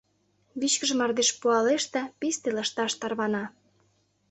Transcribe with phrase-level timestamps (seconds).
[0.59, 3.43] Вичкыж мардеж пуалеш да, Писте лышташ тарвана.